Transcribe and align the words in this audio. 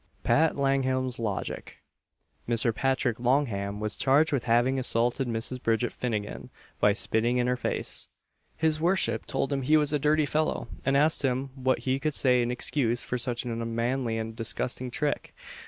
PAT 0.23 0.57
LANGHAM'S 0.57 1.19
LOGIC. 1.19 1.77
Mr. 2.49 2.73
Patrick 2.73 3.19
Langham 3.19 3.79
was 3.79 3.95
charged 3.95 4.31
with 4.33 4.45
having 4.45 4.79
assaulted 4.79 5.27
Mrs. 5.27 5.61
Bridget 5.61 5.91
Finnagen, 5.91 6.49
by 6.79 6.91
spitting 6.91 7.37
in 7.37 7.45
her 7.45 7.55
face. 7.55 8.07
His 8.57 8.81
worship 8.81 9.27
told 9.27 9.53
him 9.53 9.61
he 9.61 9.77
was 9.77 9.93
a 9.93 9.99
dirty 9.99 10.25
fellow, 10.25 10.69
and 10.83 10.97
asked 10.97 11.21
him 11.21 11.51
what 11.53 11.81
he 11.85 11.99
could 11.99 12.15
say 12.15 12.41
in 12.41 12.49
excuse 12.49 13.03
for 13.03 13.19
such 13.19 13.43
an 13.45 13.51
unmanly 13.51 14.17
and 14.17 14.35
disgusting 14.35 14.89
trick. 14.89 15.35